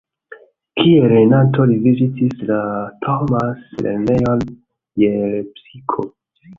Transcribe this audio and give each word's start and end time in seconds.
Kiel 0.79 1.03
lernanto 1.11 1.67
li 1.73 1.77
vizitis 1.83 2.35
la 2.49 2.59
Thomas-lernejon 3.05 4.45
je 5.07 5.17
Lepsiko. 5.39 6.13